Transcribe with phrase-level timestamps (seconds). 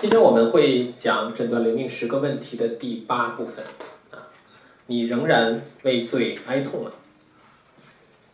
[0.00, 3.64] 今天我们会讲诊断灵命十个问题的第八部分
[4.10, 4.28] 啊，
[4.86, 6.90] 你仍然为罪哀痛吗？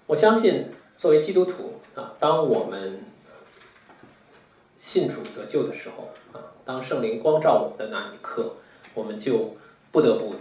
[0.07, 3.05] 我相信，作为基督徒啊，当我们
[4.79, 8.57] 信主得救的时候啊，当圣灵光照我们的那一刻，
[8.95, 9.57] 我们就
[9.93, 10.35] 不得不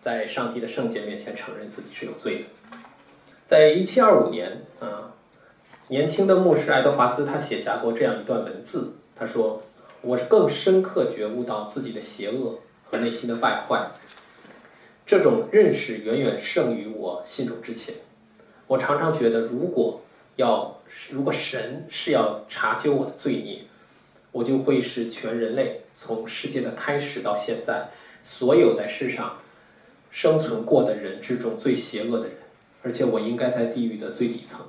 [0.00, 2.44] 在上帝的圣洁面前承认自己是有罪的。
[3.46, 5.12] 在一七二五年啊，
[5.88, 9.60] 年轻的牧师爱德华斯他写下过这样一段文字，他说。
[10.02, 13.90] 我是更深刻觉悟到自己的邪恶和内心的败坏，
[15.06, 17.94] 这种认识远远胜于我信主之前。
[18.66, 20.00] 我常常觉得，如果
[20.36, 20.78] 要
[21.10, 23.64] 如果神是要查究我的罪孽，
[24.32, 27.90] 我就会是全人类从世界的开始到现在
[28.22, 29.36] 所有在世上
[30.10, 32.36] 生存过的人之中最邪恶的人，
[32.82, 34.64] 而且我应该在地狱的最底层。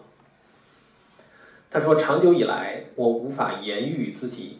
[1.69, 4.57] 他说，长久以来，我无法言喻自己。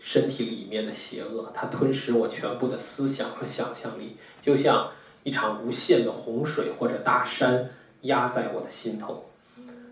[0.00, 4.92] 身体里面的邪恶，它吞噬我全部的思想和想象力，就像
[5.24, 7.70] 一场无限的洪水或者大山
[8.02, 9.24] 压在我的心头。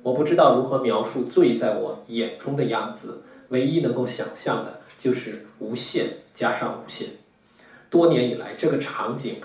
[0.03, 7.09] 我不知道如何描述罪在我眼中的样子，唯一能够想象的就是无限加上无限。
[7.91, 9.41] 多年以来，这个场景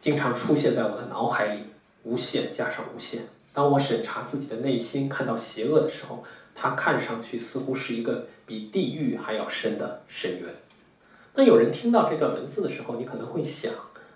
[0.00, 1.62] 经常出现在我的脑海里：
[2.02, 3.22] 无限加上无限。
[3.52, 6.24] 当我审查自己的内心，看到邪恶的时候。
[6.60, 10.52] 它看上去似乎是一个比地狱还要深的深渊。
[11.34, 13.72] 那有人听到这段文字的时候，你可能会想，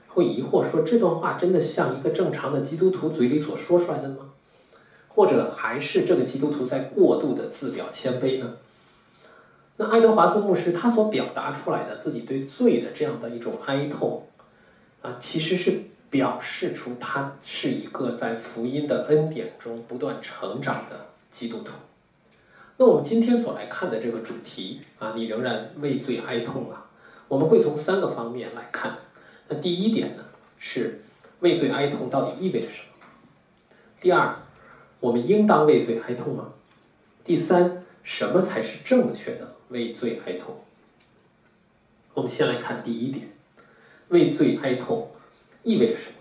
[0.08, 4.30] 会疑惑说，这段话真的像一个正常的基督徒嘴里所说出来的吗？
[5.06, 8.54] 或者还是这个基督徒在过度的自表谦卑呢？
[9.76, 14.26] 那爱德华兹牧师他所表达出来的自己对罪的这样的一种哀痛，
[15.00, 21.72] 啊，其实是表示出他是一个在福音的恩典中不断成长的基督徒。
[22.78, 26.90] 那我们今天所来看的这个主题啊，你仍然畏罪哀痛啊？
[27.28, 28.98] 我们会从三个方面来看。
[29.48, 30.24] 那第一点呢，
[30.58, 31.02] 是
[31.40, 33.06] 畏罪哀痛到底意味着什么？
[34.00, 34.36] 第二，
[35.00, 36.52] 我们应当畏罪哀痛吗？
[37.24, 40.56] 第三，什么才是正确的畏罪哀痛？
[42.14, 43.28] 我们先来看第一点，
[44.08, 45.10] 畏罪哀痛
[45.62, 46.16] 意味着什么？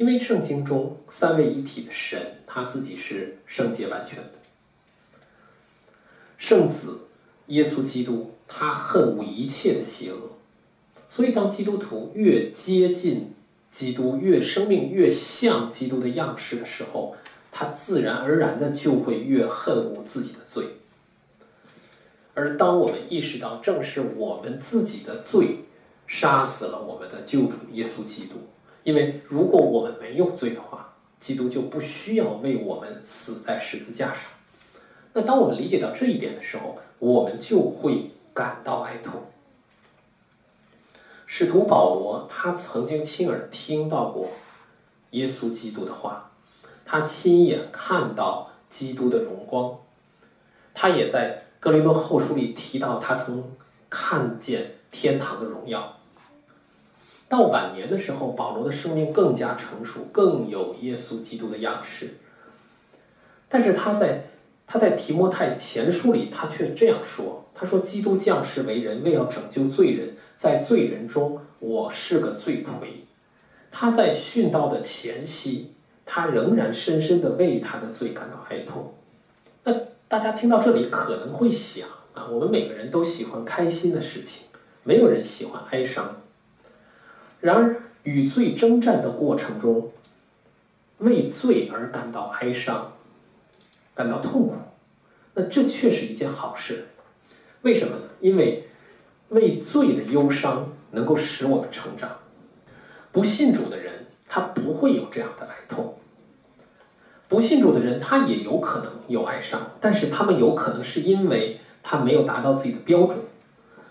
[0.00, 4.30] 因为圣经中三位一体的神，他自己是圣洁完全的。
[6.38, 7.00] 圣子
[7.48, 10.30] 耶稣基督，他恨恶一切的邪恶，
[11.06, 13.34] 所以当基督徒越接近
[13.70, 17.14] 基督，越生命越像基督的样式的时候，
[17.52, 20.64] 他自然而然的就会越恨恶自己的罪。
[22.32, 25.58] 而当我们意识到，正是我们自己的罪
[26.06, 28.36] 杀死了我们的救主耶稣基督。
[28.82, 34.24] 因为如果我们没有罪的话，基督就不需要为我们死在十字架上。
[35.12, 39.22] 那当我们理解到这一点的时候，我们就会感到哀痛。
[41.26, 44.30] 使徒保罗他曾经亲耳听到过
[45.10, 46.30] 耶稣基督的话，
[46.84, 49.78] 他亲眼看到基督的荣光，
[50.74, 53.44] 他也在哥林多后书里提到他曾
[53.88, 55.99] 看见天堂的荣耀。
[57.30, 62.14] 到晚年的时候，保罗的生命更加成熟，更有耶稣基督的样式。
[63.48, 64.24] 但是他在
[64.66, 73.04] 他在提摩太前书里，他却这样说：“他说，基督降世为人，为要拯救罪人，在罪人中，我是个罪魁。”
[73.70, 75.70] 他在殉道的前夕，
[76.04, 78.92] 他仍然深深的为他的罪感到哀痛。
[79.62, 79.72] 那
[80.08, 84.48] 大家听到这里可能会想啊，我们每个人都喜欢开心的事情，
[84.82, 86.16] 没有人喜欢哀伤。
[87.40, 89.92] 然而，与罪征战的过程中，
[90.98, 92.92] 为罪而感到哀伤、
[93.94, 94.56] 感到痛苦，
[95.32, 96.88] 那这却是一件好事。
[97.62, 98.02] 为什么呢？
[98.20, 98.68] 因为
[99.30, 102.10] 为罪的忧伤能够使我们成长。
[103.12, 105.94] 不信主的人，他不会有这样的哀痛；
[107.26, 113.18] 不信主的人，他也有可能有哀伤，但是他们有可能是因为他没有达到自己的标准，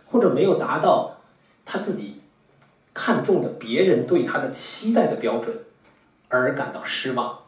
[0.06, 1.18] 或者没有达到
[1.65, 2.19] 他自己。
[3.01, 5.56] 看重的别人对他的期待的标准，
[6.28, 7.40] 而感到失望，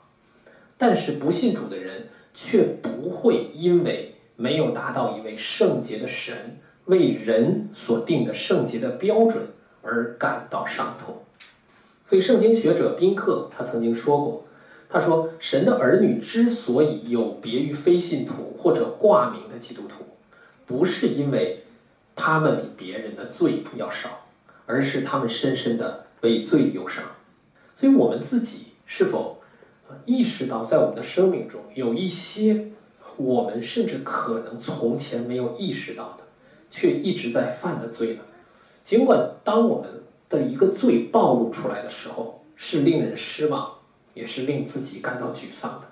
[0.78, 9.50] 但是不信主的人却不会因为没有达到一位圣洁的神为人所定的圣洁的标准
[9.82, 11.22] 而感到伤痛。
[12.06, 14.46] 所以，圣经学者宾克他曾经说过
[14.88, 20.06] ：“他说，神的儿女之所以有别于非信徒或者挂名的基督徒，
[20.66, 21.66] 不是因为
[22.16, 24.10] 他们比别人的罪要少。”
[24.66, 27.04] 而是他们深深的为罪忧伤，
[27.76, 29.42] 所以我们自己是否
[30.06, 32.68] 意识到，在我们的生命中有一些
[33.18, 36.24] 我们甚至可能从前没有意识到的，
[36.70, 38.22] 却一直在犯的罪呢？
[38.84, 43.72] 尽管当我们的一个罪暴露出来的时候，是令人失望，
[44.14, 45.88] 也是令自己感到沮丧的。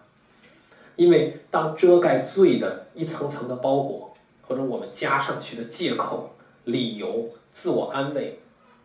[0.96, 8.40] 因为当遮盖罪的一层层的包裹，或者我们加上去的借口、理由、自我安慰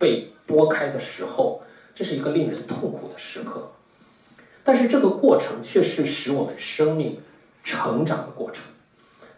[0.04, 1.62] 被拨开的时候，
[1.94, 3.70] 这是一个令人痛苦的时刻。
[4.62, 7.16] 但是这个过程却是使我们生命
[7.62, 8.64] 成长的过程，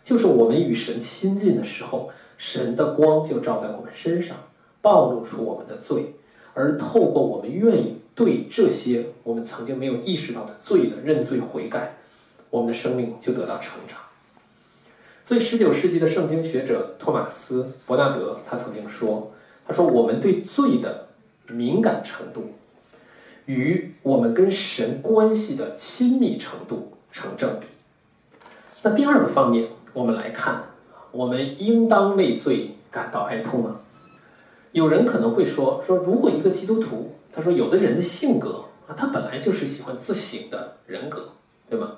[0.03, 4.39] 就是我们与神亲近的时候，神的光就照在我们身上，
[4.83, 6.17] 暴露出我们的罪，
[6.55, 11.95] 而透过我们愿意对这些我们曾经没有意识到的罪的认罪悔改，
[12.51, 14.01] 我们的生命就得到成长。
[15.25, 19.33] 所以，十九世纪的圣经学者托马斯·伯纳德他曾经说
[19.67, 21.09] ：“他说我们对罪的
[21.49, 22.53] 敏感程度。”
[23.47, 27.67] 与我们跟神关系的亲密程度成正比。
[28.83, 30.65] 那第二个方面，我们来看，
[31.13, 33.77] 我们应当为罪感到哀痛吗？
[34.73, 41.29] 有人可能会说，说如果一个基督徒，他说有的人的性格啊，他本来就是喜欢自省的人格，
[41.71, 41.93] 对吗？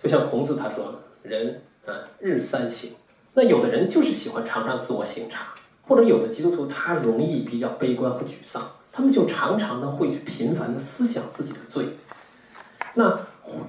[0.00, 2.88] 就像孔子他说，人啊日三省。
[3.34, 5.54] 那有的人就是喜欢常常自我省察，
[5.88, 8.70] 或者有的基督徒他容易比较悲观和沮丧。
[8.90, 11.86] 他们就常常的会去频繁的思想自己的罪，
[12.94, 13.20] 那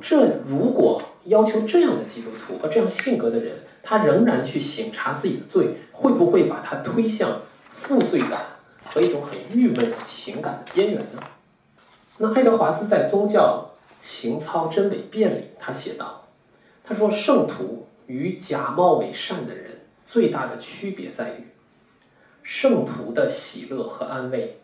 [0.01, 7.41] 这如果要求这样的基督徒和这样性格的人，他仍然去省察自己的罪，会不会把他推向
[7.73, 8.41] 负罪感
[8.85, 11.21] 和一种很郁闷的情感的边缘呢？
[12.17, 13.69] 那爱德华兹在《宗教
[14.01, 16.27] 情操真伪辨》里，他写道
[16.83, 21.47] ：“他说，圣徒与假冒伪善的人最大的区别在于，
[22.51, 24.57] 圣徒的喜乐和安慰。”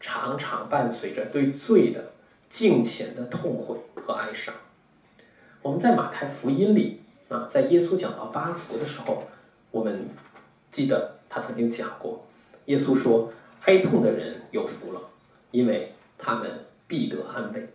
[0.00, 2.12] 常常伴随着对罪的
[2.48, 4.54] 敬虔的痛悔和哀伤。
[5.60, 9.24] 我们在马太福音里啊，在耶稣讲到八福的时候，
[9.72, 10.08] 我们
[10.70, 12.24] 记得他曾经讲过，
[12.66, 13.32] 耶稣说
[13.66, 15.00] ：“哀痛的人有福了，
[15.50, 16.48] 因为他们
[16.86, 17.68] 必得安慰。”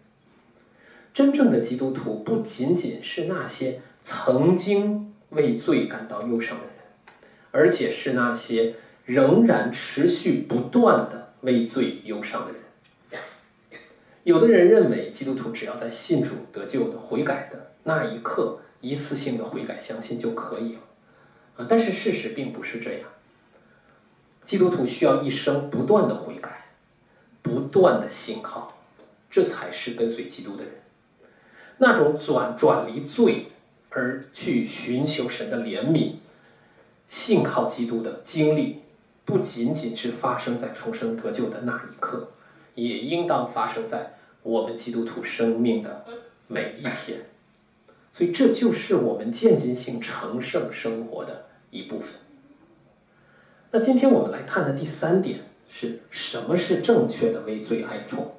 [1.14, 6.76] 真正的基督徒不仅仅是那些曾经为罪感到忧伤的人，
[7.52, 11.24] 而且是那些仍然持续不断的。
[11.44, 13.22] 为罪忧伤的人，
[14.24, 20.80] 有的人认为基督徒只要在信主得救的悔改的那一刻，一次性的悔改相信就可以了，
[21.58, 21.68] 啊！
[21.68, 23.10] 但是事实并不是这样。
[24.46, 26.64] 基督徒需要一生不断的悔改，
[27.42, 28.74] 不断的信靠，
[29.30, 30.76] 这才是跟随基督的人。
[31.78, 33.48] 那种转转离罪
[33.90, 36.14] 而去寻求神的怜悯、
[37.10, 38.83] 信靠基督的经历。
[39.26, 42.32] 不仅仅是发生在重生得救的那一刻，
[42.76, 46.06] 也应当发生在我们基督徒生命的
[46.48, 47.22] 每一天。
[48.12, 52.10] 所以，这就是我们渐进性成圣生活的一部分。
[53.72, 58.36] 那今天我们来看的第三点是什么是正确的为罪哀痛？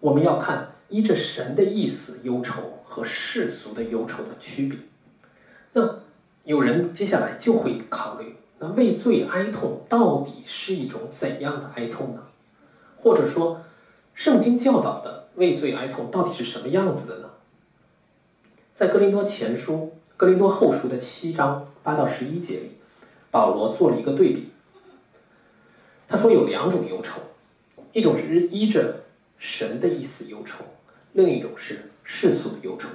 [0.00, 4.78] 我们要看依着神的意思忧愁和世俗的忧愁的区别。
[5.72, 6.00] 那
[6.44, 8.34] 有人接下来就会考虑。
[8.58, 12.22] 那畏罪哀痛到底是一种怎样的哀痛呢？
[12.96, 13.62] 或者说，
[14.14, 17.30] 圣经教导的畏罪哀痛到底是什么样子的呢？
[18.74, 22.72] 在哥林多前书、哥林多后书的七章八到十一节里，
[23.30, 24.50] 保罗做了一个对比。
[26.08, 27.20] 他说有两种忧愁，
[27.92, 29.04] 一种是依着
[29.38, 30.64] 神的意思忧愁，
[31.12, 32.88] 另一种是世俗的忧愁。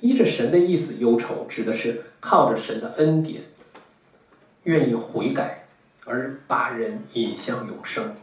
[0.00, 3.42] 依着神的意思忧愁，指的是靠着神的恩典。
[4.64, 5.64] 愿意悔改，
[6.04, 8.14] 而把人引向永生，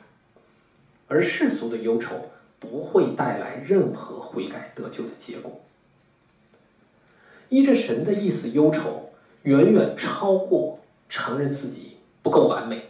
[1.07, 5.61] 而世俗的忧愁不会带来任何悔改得救的结果。
[7.49, 9.11] 依着神的意思，忧愁
[9.43, 12.89] 远远超过承认自己不够完美，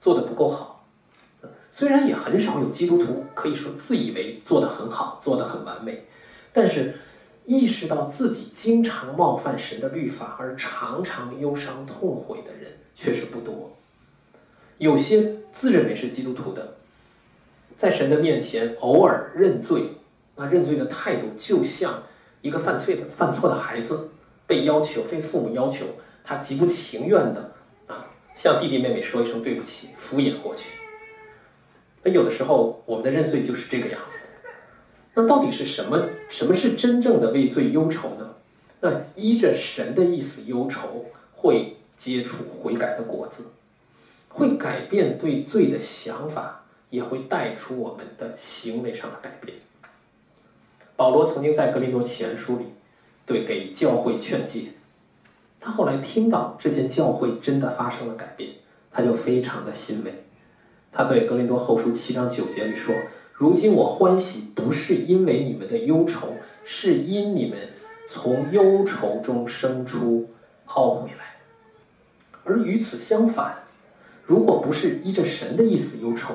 [0.00, 0.84] 做的不够好。
[1.72, 6.04] 虽然也很少有基督徒可以说自以为做的很好，做的很完美，
[6.52, 6.94] 但是。
[7.46, 13.72] 意识到自己经常冒犯神的律法而常常忧伤痛悔的人确实不多。
[14.78, 16.74] 有些自认为是基督徒的，
[17.78, 19.92] 在神的面前偶尔认罪，
[20.34, 22.02] 那认罪的态度就像
[22.42, 24.08] 一个犯罪的犯错的孩子
[24.46, 25.86] 被要求被父母要求，
[26.24, 27.52] 他极不情愿的
[27.86, 30.64] 啊向弟弟妹妹说一声对不起，敷衍过去。
[32.02, 34.24] 那有的时候我们的认罪就是这个样子。
[35.18, 36.10] 那到底是什么？
[36.28, 38.34] 什么是真正的为罪忧愁呢？
[38.82, 43.44] 那依着神的意思忧愁，会结出悔改的果子，
[44.28, 49.56] 会改变对罪的想法，也会带出我们的行为上的改变。
[50.96, 52.66] 保罗曾经在格林多前书里
[53.24, 54.72] 对给教会劝诫，
[55.60, 58.50] 他后来听到这件教会真的发生了改变，
[58.92, 60.24] 他就非常的欣慰。
[60.92, 62.94] 他在格林多后书七章九节里说
[63.32, 67.56] ：“如今我欢喜，不是因为你们的忧愁，是因你们
[68.08, 70.28] 从忧愁中生出
[70.66, 71.36] 懊悔来。”
[72.42, 73.62] 而与此相反，
[74.24, 76.34] 如果不是依着神的意思忧愁，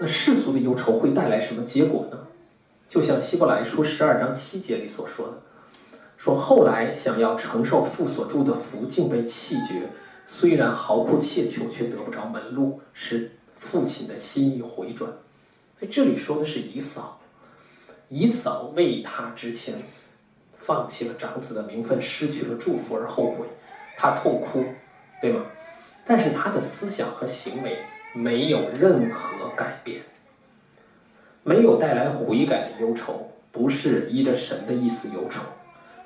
[0.00, 2.26] 那世俗的忧愁会带来什么结果呢？
[2.88, 5.34] 就像希伯来书十二章七节里所说的
[6.18, 9.88] ：“说后来想要承受父所住的福，竟被弃绝。
[10.26, 15.12] 虽然嚎哭切求，却得不着门路，使父亲的心意回转。”
[15.86, 17.20] 这里说的是以扫，
[18.08, 19.74] 以扫为他之前
[20.56, 23.46] 放弃了长子的名分，失去了祝福而后悔。
[23.96, 24.64] 他痛哭，
[25.20, 25.44] 对吗？
[26.06, 27.78] 但是他的思想和行为
[28.14, 30.02] 没有任何改变，
[31.42, 35.40] 没有带来悔改的忧愁，不是依着神的意思忧愁，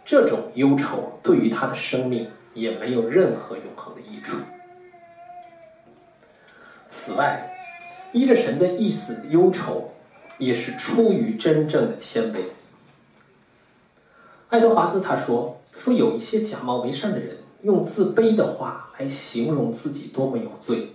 [0.05, 4.37] 这种忧愁对于他的生命也没有任何永恒的益处。
[6.89, 7.58] 此外，
[8.13, 9.91] 依着神的意思忧愁，
[10.39, 12.39] 也是出于真正的谦卑。
[14.49, 20.93] 爱德华兹他说：“说有一些假冒为善的人。”用自卑的话来形容自己多么有罪，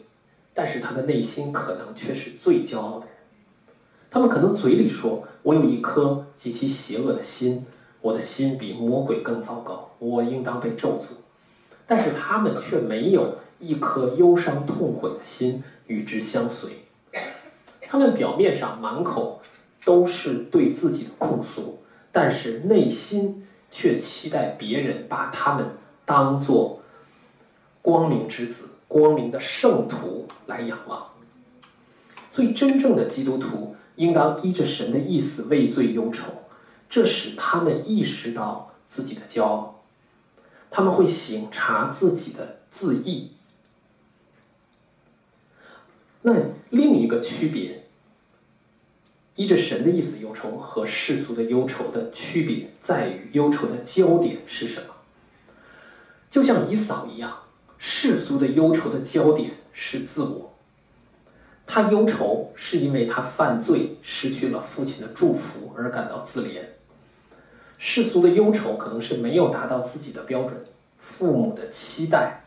[0.53, 3.15] 但是他的内心可能却是最骄傲的人。
[4.09, 7.65] 他们可能嘴里说：“我有一颗极其邪恶的心，
[7.99, 11.07] 我的心比魔鬼更糟糕，我应当被咒诅。”
[11.85, 16.82] 但是他们却没有一颗忧伤痛悔的心与之相随。
[17.93, 19.43] 他们表面上满口
[19.85, 25.67] 都是对自己的控诉，但是内心却期待别人把他们。
[26.05, 26.81] 当做
[27.81, 31.11] 光明之子、光明的圣徒来仰望，
[32.29, 36.25] 所以真正的基督徒应当依着神的意思畏罪忧愁，
[36.89, 39.83] 这使他们意识到自己的骄傲，
[40.69, 43.31] 他们会省察自己的自义。
[46.21, 46.33] 那
[46.69, 47.82] 另一个区别，
[49.35, 54.87] 依着神的意思忧愁和世俗的忧愁的区别在于，忧愁的焦点是什么？
[56.29, 57.39] 就像以扫一样，
[57.79, 60.53] 世俗的忧愁的焦点是自我。
[61.65, 66.61] 他忧愁是因为他犯罪失去了父亲的祝福而感到自怜。
[67.79, 70.53] 世俗的忧愁可能是没有达到自己的标准，
[70.99, 72.41] 父母的期待，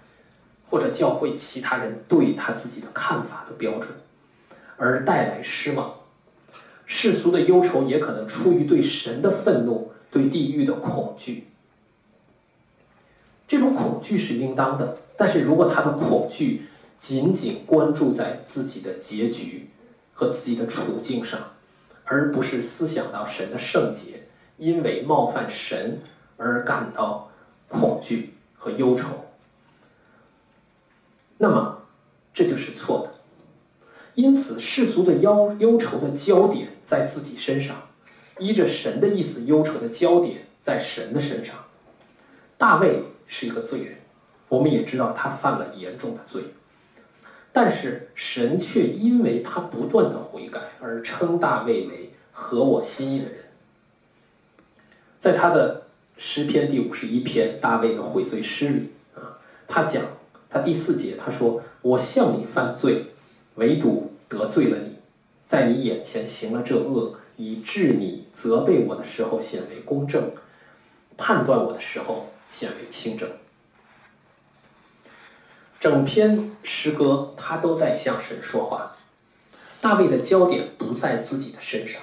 [0.71, 3.89] 或者教会其他人对他自己的看法的标准，
[4.77, 5.93] 而带来失望。
[6.87, 11.49] 世俗的忧愁也可能出于对神的愤怒，对地狱的恐惧。
[13.49, 16.63] 这种恐惧是应当的，但是如果他的恐惧
[16.99, 19.69] 仅仅关注在自己的结局
[20.13, 21.41] 和自己的处境上，
[22.05, 24.23] 而不是思想到神的圣洁，
[24.57, 26.01] 因为冒犯神
[26.37, 27.31] 而感到
[27.69, 29.09] 恐惧和忧愁，
[31.37, 31.83] 那么
[32.33, 33.16] 这就是错的。
[34.17, 37.77] 因此，世俗的忧忧愁的焦点在自己身上，
[38.41, 41.55] 依着神的意思，忧愁的焦点在神的身上。
[42.59, 43.05] 大卫。
[43.29, 43.97] 是一个罪人，
[44.49, 46.45] 我们也知道他犯了严重的罪，
[47.53, 53.39] 但是神却因为他不断的悔改而称大卫为合我心意的人。
[55.19, 60.05] 在他的诗篇第五十一篇大卫的悔罪诗里啊，他讲
[60.49, 63.07] 他第四节他说：“我向你犯罪，
[63.57, 64.97] 唯独得罪了你，
[65.47, 70.33] 在你眼前行了这恶，以致你责备我的时候显为公正，
[71.19, 73.29] 判断我的时候。”显为清正。
[75.81, 78.97] 整篇诗歌，他都在向神说话。
[79.81, 82.01] 大卫的焦点不在自己的身上，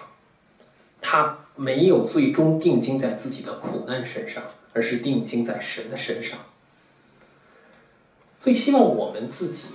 [1.01, 4.43] 他没有最终定睛在自己的苦难身上，
[4.73, 6.39] 而是定睛在神的身上。
[8.41, 9.69] 所以，希望我们自己，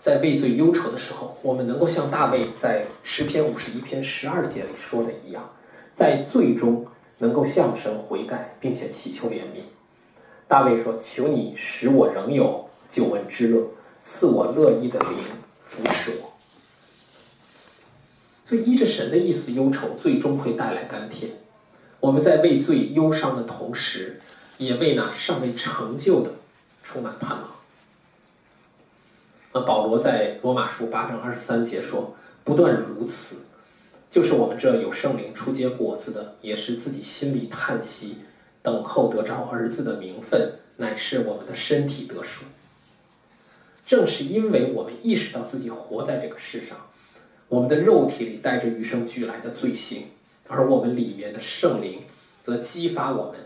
[0.00, 5.50] 在畏罪忧愁的时候，我们能够像大卫在诗篇五十一篇十二节里说的一样，
[5.94, 6.86] 在最终
[7.18, 9.62] 能够向神悔改，并且祈求怜悯。
[10.46, 13.66] 大卫说：“求你使我仍有救闻之乐，
[14.02, 15.10] 赐我乐意的灵
[15.66, 16.32] 扶持我。”
[18.46, 21.32] 所以依着神的意思忧愁，最终会带来甘甜。
[22.00, 24.20] 我们在畏罪忧伤的同时，
[24.56, 26.30] 也为那尚未成就的
[26.82, 27.57] 充满盼望。
[29.52, 32.14] 那保罗在罗马书八章二十三节说
[32.44, 33.36] ：“不断如此，
[34.10, 38.18] 就是我们这有圣灵出结果子的，也是自己心里叹息。”
[38.60, 42.44] 等候得着儿子的名分，乃是我们的身体得赎。
[43.86, 46.76] 正是因为我们意识到自己活在这个世上，
[47.48, 50.08] 我们的肉体里带着与生俱来的罪性，
[50.48, 52.00] 而我们里面的圣灵
[52.42, 53.36] 则激发我们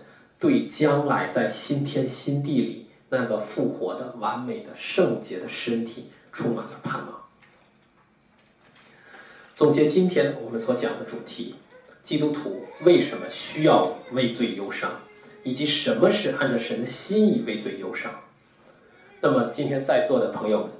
[0.40, 7.21] 对将来在新天新地里那个复活的完美的圣洁的身体充满了盼望。
[9.54, 11.57] 总结今天我们所讲的主题：
[12.02, 14.90] 基督徒为什么需要为罪忧伤，
[15.45, 18.11] 以及什么是按照神的心意为罪忧伤。
[19.21, 20.71] 那么今天在座的朋友们，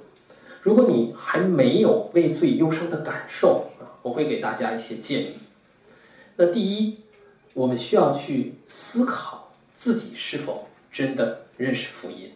[0.63, 5.37] 如果你还没有为罪忧伤的感受啊，我会给大家一些建议。
[6.37, 6.97] 那第一，
[7.53, 12.31] 我们需要去思考自己是否真的认识福音。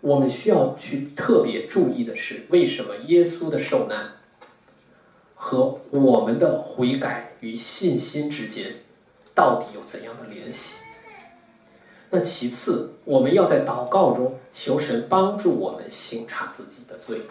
[0.00, 4.12] 我们需要去特别注意的是，为什么耶稣的受难
[5.34, 8.76] 和我们的悔改与信心之间
[9.34, 10.76] 到底有怎样的联系？
[12.10, 17.22] 那其次，我们要在祷告中求神帮助我们省察自己的罪，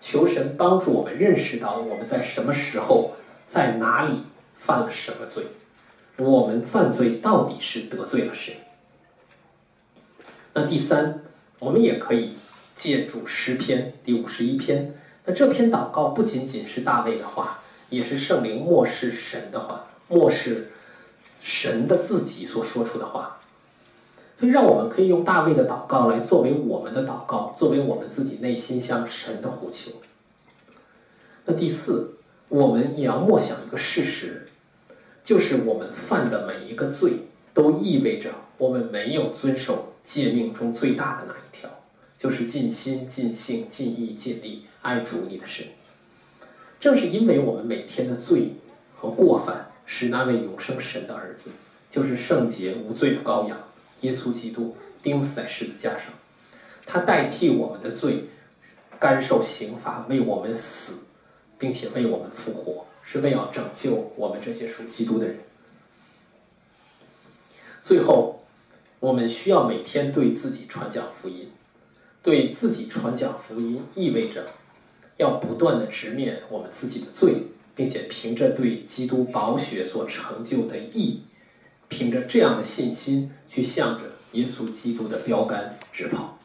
[0.00, 3.12] 求神帮助我们认识到我们在什么时候、
[3.46, 4.22] 在哪里
[4.54, 5.44] 犯了什么罪，
[6.16, 8.56] 我们犯罪到底是得罪了谁？
[10.58, 11.20] 那第三，
[11.58, 12.32] 我们也可以
[12.74, 14.94] 借助诗篇第五十一篇。
[15.26, 17.58] 那这篇祷告不仅仅是大卫的话，
[17.90, 20.72] 也是圣灵漠视神的话，漠视
[21.42, 23.38] 神的自己所说出的话。
[24.40, 29.90] 所以，让我们可以用大卫的祷告来作为我们的祷告，作为我们自己内心向神的呼求。
[31.44, 32.14] 那第四，
[32.48, 34.46] 我们也要默想一个事实，
[35.22, 41.68] 就是我们犯的每一个罪，都意味着我们没有遵守诫命中最大的那一条，
[42.16, 45.66] 就是尽心、尽性、尽意、尽力爱主你的神。
[46.78, 48.52] 正是因为我们每天的罪
[48.94, 51.50] 和过犯，使那位永生神的儿子，
[51.90, 53.58] 就是圣洁无罪的羔羊。
[54.02, 56.04] 耶稣基督钉死在十字架上，
[56.86, 58.26] 他代替我们的罪，
[59.00, 60.98] 甘受刑罚，为我们死，
[61.58, 65.38] 并且为我们复活，是为了拯救我们这些属基督的人。
[67.82, 68.35] 最后，
[69.06, 71.48] 我们需要每天对自己传讲福音，
[72.24, 74.48] 对自己传讲福音意味着
[75.16, 77.44] 要不断的直面我们自己的罪，
[77.76, 81.22] 并且凭着对基督宝血所成就的义。
[81.86, 86.36] 凭着这样的信心，去向着耶稣基督的标杆直跑。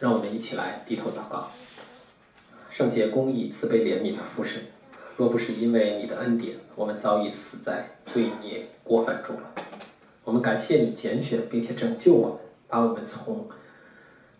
[0.00, 1.48] 让我们一起来低头祷告。
[2.70, 4.64] 圣洁公义、慈悲怜悯的父神，
[5.16, 9.54] 若不是因为你的恩典，我们早已死在罪孽过犯中了。
[10.26, 13.48] 我们感谢你拣选并且拯救我们，把我们从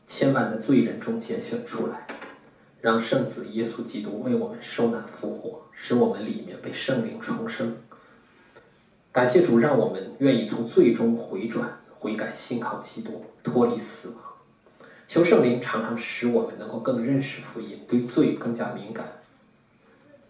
[0.04, 2.08] 千万的罪人中拣选出来，
[2.80, 7.72] 让圣子耶稣基督为我们受难复活，使我们里面被圣灵重生。
[9.12, 14.16] 感谢主，让我们愿意从最终回转、悔改、信靠基督，脱离死亡。
[15.06, 19.06] 求圣灵常常使我们能够更认识福音，对罪更加敏感，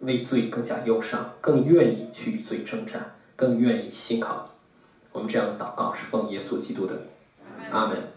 [0.01, 4.56] 为罪更加忧伤，更愿意去与罪征战，更愿意信靠你。
[5.16, 6.94] 我们这样的祷告是奉耶稣基督的，
[7.72, 8.12] 阿门。